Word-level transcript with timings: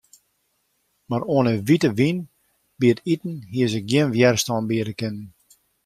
Mar 1.09 1.23
oan 1.35 1.47
'e 1.49 1.55
wite 1.67 1.89
wyn 1.97 2.17
by 2.79 2.87
it 2.93 2.99
iten 3.13 3.35
hie 3.51 3.67
se 3.71 3.79
gjin 3.89 4.13
wjerstân 4.15 4.63
biede 4.69 4.93
kinnen. 4.99 5.29